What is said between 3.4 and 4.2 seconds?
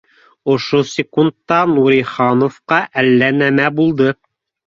нәмә булды